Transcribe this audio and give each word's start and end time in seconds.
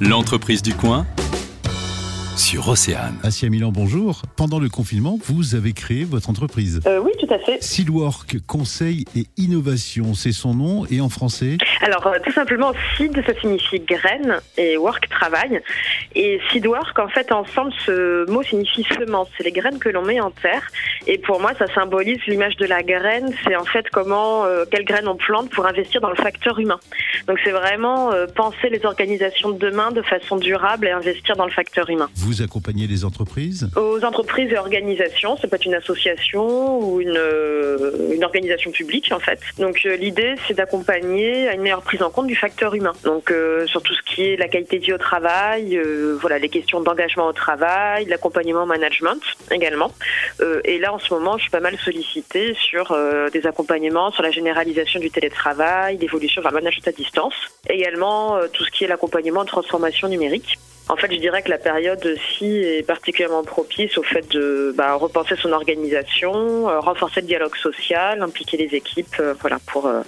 L'entreprise 0.00 0.60
du 0.60 0.74
coin 0.74 1.06
sur 2.36 2.68
Océane. 2.68 3.16
Asia 3.22 3.48
Milan, 3.48 3.70
bonjour. 3.72 4.22
Pendant 4.36 4.58
le 4.58 4.68
confinement, 4.68 5.18
vous 5.24 5.54
avez 5.54 5.72
créé 5.72 6.04
votre 6.04 6.30
entreprise. 6.30 6.80
Euh, 6.86 7.00
oui, 7.00 7.12
tout 7.18 7.32
à 7.32 7.38
fait. 7.38 7.62
Seedwork, 7.62 8.38
conseil 8.46 9.04
et 9.16 9.26
innovation, 9.36 10.14
c'est 10.14 10.32
son 10.32 10.54
nom 10.54 10.86
et 10.90 11.00
en 11.00 11.08
français 11.08 11.58
Alors, 11.80 12.06
euh, 12.06 12.18
tout 12.24 12.32
simplement, 12.32 12.72
seed, 12.96 13.22
ça 13.26 13.38
signifie 13.40 13.80
graine 13.80 14.40
et 14.56 14.76
work, 14.76 15.08
travail. 15.08 15.60
Et 16.14 16.40
seedwork, 16.52 16.98
en 16.98 17.08
fait, 17.08 17.32
ensemble, 17.32 17.72
ce 17.84 18.30
mot 18.30 18.42
signifie 18.42 18.84
semence. 18.84 19.28
C'est 19.36 19.44
les 19.44 19.52
graines 19.52 19.78
que 19.78 19.88
l'on 19.88 20.04
met 20.04 20.20
en 20.20 20.30
terre. 20.30 20.70
Et 21.06 21.18
pour 21.18 21.40
moi, 21.40 21.52
ça 21.58 21.66
symbolise 21.74 22.18
l'image 22.26 22.56
de 22.56 22.66
la 22.66 22.82
graine. 22.82 23.32
C'est 23.44 23.56
en 23.56 23.64
fait 23.64 23.88
comment, 23.90 24.44
euh, 24.44 24.64
quelles 24.70 24.84
graines 24.84 25.08
on 25.08 25.16
plante 25.16 25.50
pour 25.50 25.66
investir 25.66 26.00
dans 26.00 26.10
le 26.10 26.16
facteur 26.16 26.58
humain. 26.58 26.78
Donc, 27.26 27.38
c'est 27.44 27.52
vraiment 27.52 28.12
euh, 28.12 28.26
penser 28.26 28.68
les 28.70 28.84
organisations 28.84 29.50
de 29.50 29.58
demain 29.58 29.92
de 29.92 30.02
façon 30.02 30.36
durable 30.36 30.86
et 30.86 30.90
investir 30.90 31.36
dans 31.36 31.46
le 31.46 31.50
facteur 31.50 31.88
humain. 31.88 32.08
Vous 32.24 32.40
accompagnez 32.40 32.86
les 32.86 33.04
entreprises 33.04 33.68
Aux 33.76 34.02
entreprises 34.02 34.50
et 34.50 34.56
organisations, 34.56 35.36
ça 35.36 35.46
peut 35.46 35.56
être 35.56 35.66
une 35.66 35.74
association 35.74 36.78
ou 36.78 37.02
une, 37.02 37.18
euh, 37.18 38.14
une 38.14 38.24
organisation 38.24 38.70
publique 38.70 39.12
en 39.12 39.18
fait. 39.18 39.40
Donc 39.58 39.82
euh, 39.84 39.94
l'idée 39.96 40.34
c'est 40.48 40.54
d'accompagner 40.54 41.50
à 41.50 41.54
une 41.54 41.60
meilleure 41.60 41.82
prise 41.82 42.02
en 42.02 42.08
compte 42.08 42.26
du 42.26 42.34
facteur 42.34 42.74
humain. 42.74 42.94
Donc 43.04 43.30
euh, 43.30 43.66
sur 43.66 43.82
tout 43.82 43.92
ce 43.92 44.00
qui 44.02 44.22
est 44.22 44.36
la 44.38 44.48
qualité 44.48 44.78
de 44.78 44.86
vie 44.86 44.94
au 44.94 44.98
travail, 44.98 45.78
voilà 46.18 46.38
les 46.38 46.48
questions 46.48 46.80
d'engagement 46.80 47.26
au 47.26 47.34
travail, 47.34 48.06
l'accompagnement 48.06 48.64
management 48.64 49.20
également. 49.50 49.92
Et 50.64 50.78
là 50.78 50.94
en 50.94 50.98
ce 50.98 51.12
moment 51.12 51.36
je 51.36 51.42
suis 51.42 51.50
pas 51.50 51.60
mal 51.60 51.76
sollicitée 51.76 52.54
sur 52.54 52.96
des 53.34 53.46
accompagnements 53.46 54.10
sur 54.12 54.22
la 54.22 54.30
généralisation 54.30 54.98
du 54.98 55.10
télétravail, 55.10 55.98
l'évolution 55.98 56.40
vers 56.40 56.52
le 56.52 56.60
management 56.60 56.88
à 56.88 56.92
distance. 56.92 57.34
Également 57.68 58.38
tout 58.50 58.64
ce 58.64 58.70
qui 58.70 58.84
est 58.84 58.88
l'accompagnement 58.88 59.40
en 59.40 59.44
transformation 59.44 60.08
numérique. 60.08 60.58
En 60.88 60.96
fait, 60.96 61.10
je 61.10 61.18
dirais 61.18 61.42
que 61.42 61.48
la 61.48 61.56
période-ci 61.56 62.44
est 62.44 62.86
particulièrement 62.86 63.42
propice 63.42 63.96
au 63.96 64.02
fait 64.02 64.30
de 64.32 64.74
bah, 64.76 64.94
repenser 64.94 65.34
son 65.34 65.52
organisation, 65.52 66.68
euh, 66.68 66.78
renforcer 66.78 67.22
le 67.22 67.26
dialogue 67.26 67.56
social, 67.56 68.20
impliquer 68.22 68.58
les 68.58 68.74
équipes, 68.76 69.16
euh, 69.18 69.32
voilà, 69.40 69.58
pour 69.66 69.86
euh, 69.86 70.02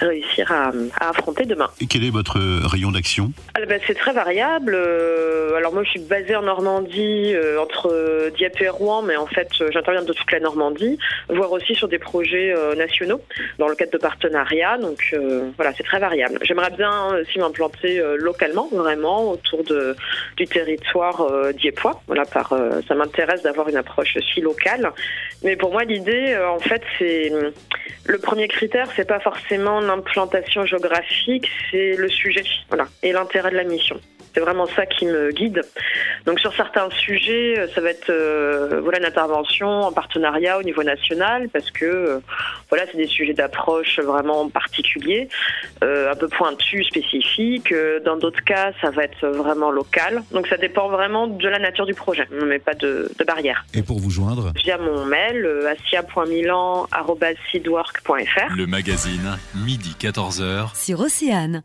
réussir 0.00 0.50
à, 0.52 0.72
à 1.00 1.10
affronter 1.10 1.44
demain. 1.44 1.68
Et 1.80 1.86
quel 1.86 2.04
est 2.04 2.10
votre 2.10 2.38
rayon 2.66 2.90
d'action 2.90 3.32
Ah, 3.54 3.60
bah, 3.66 3.76
c'est 3.86 3.94
très 3.94 4.12
variable. 4.12 4.74
Euh, 4.74 5.54
alors 5.54 5.72
moi, 5.72 5.82
je 5.84 5.90
suis 5.90 6.00
basée 6.00 6.36
en 6.36 6.42
Normandie, 6.42 7.32
euh, 7.34 7.60
entre 7.60 8.30
Dieppe 8.36 8.60
et 8.60 8.68
Rouen, 8.68 9.02
mais 9.02 9.16
en 9.16 9.26
fait, 9.26 9.48
euh, 9.60 9.68
j'interviens 9.72 10.02
de 10.02 10.12
toute 10.12 10.30
la 10.32 10.40
Normandie, 10.40 10.98
voire 11.28 11.52
aussi 11.52 11.74
sur 11.74 11.88
des 11.88 11.98
projets 11.98 12.54
nationaux 12.76 13.20
dans 13.58 13.68
le 13.68 13.74
cadre 13.74 13.92
de 13.92 13.98
partenariats. 13.98 14.78
Donc 14.78 15.10
euh, 15.12 15.50
voilà, 15.56 15.72
c'est 15.76 15.82
très 15.82 15.98
variable. 15.98 16.38
J'aimerais 16.42 16.70
bien 16.70 17.16
aussi 17.20 17.38
m'implanter 17.38 18.02
localement, 18.16 18.68
vraiment, 18.72 19.30
autour 19.32 19.64
de, 19.64 19.96
du 20.36 20.46
territoire 20.46 21.26
diepois. 21.54 22.02
Voilà, 22.06 22.24
par, 22.24 22.54
ça 22.86 22.94
m'intéresse 22.94 23.42
d'avoir 23.42 23.68
une 23.68 23.76
approche 23.76 24.16
aussi 24.16 24.40
locale. 24.40 24.90
Mais 25.42 25.56
pour 25.56 25.72
moi, 25.72 25.84
l'idée, 25.84 26.36
en 26.48 26.58
fait, 26.58 26.82
c'est 26.98 27.32
le 28.06 28.18
premier 28.18 28.48
critère, 28.48 28.88
c'est 28.96 29.06
pas 29.06 29.20
forcément 29.20 29.80
l'implantation 29.80 30.64
géographique, 30.64 31.48
c'est 31.70 31.96
le 31.96 32.08
sujet, 32.08 32.44
et 33.02 33.12
l'intérêt 33.12 33.50
de 33.50 33.56
la 33.56 33.64
mission. 33.64 34.00
C'est 34.34 34.40
vraiment 34.40 34.66
ça 34.66 34.86
qui 34.86 35.06
me 35.06 35.30
guide. 35.32 35.62
Donc 36.26 36.38
sur 36.40 36.52
certains 36.54 36.88
sujets, 36.90 37.58
euh, 37.58 37.66
ça 37.74 37.80
va 37.80 37.90
être 37.90 38.10
euh, 38.10 38.80
voilà 38.82 38.98
une 38.98 39.04
intervention 39.06 39.68
en 39.82 39.92
partenariat 39.92 40.58
au 40.58 40.62
niveau 40.62 40.82
national 40.82 41.48
parce 41.48 41.70
que 41.70 41.84
euh, 41.84 42.18
voilà 42.68 42.84
c'est 42.90 42.96
des 42.96 43.06
sujets 43.06 43.34
d'approche 43.34 43.98
vraiment 44.00 44.48
particuliers, 44.48 45.28
euh, 45.82 46.12
un 46.12 46.16
peu 46.16 46.28
pointus, 46.28 46.86
spécifiques. 46.86 47.72
Euh, 47.72 48.00
Dans 48.00 48.16
d'autres 48.16 48.42
cas, 48.44 48.72
ça 48.80 48.90
va 48.90 49.04
être 49.04 49.26
vraiment 49.26 49.70
local. 49.70 50.22
Donc 50.32 50.46
ça 50.46 50.56
dépend 50.56 50.88
vraiment 50.88 51.26
de 51.26 51.48
la 51.48 51.58
nature 51.58 51.86
du 51.86 51.94
projet. 51.94 52.26
On 52.32 52.36
ne 52.44 52.46
met 52.46 52.58
pas 52.58 52.74
de, 52.74 53.10
de 53.18 53.24
barrière. 53.24 53.64
Et 53.74 53.82
pour 53.82 53.98
vous 53.98 54.10
joindre 54.10 54.52
Via 54.56 54.78
mon 54.78 55.04
mail 55.06 55.44
euh, 55.44 55.72
assia.milan@seedwork.fr. 55.72 58.54
Le 58.56 58.66
magazine, 58.66 59.38
midi 59.64 59.94
14h. 59.98 60.74
sur 60.76 61.00
Océane. 61.00 61.62